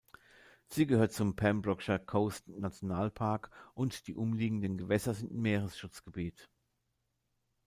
Sie 0.65 0.87
gehört 0.87 1.13
zum 1.13 1.35
Pembrokeshire-Coast-Nationalpark, 1.35 3.51
und 3.75 4.07
die 4.07 4.15
umliegenden 4.15 4.79
Gewässer 4.79 5.13
sind 5.13 5.31
Meeresschutzgebiet. 5.31 6.49